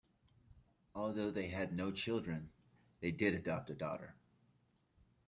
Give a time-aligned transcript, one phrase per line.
[0.95, 2.49] Although they had no children,
[3.01, 4.15] they did adopt a daughter.